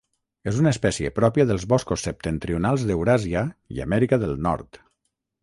[0.51, 3.45] És una espècie pròpia dels boscos septentrionals d'Euràsia
[3.77, 4.83] i Amèrica del Nord.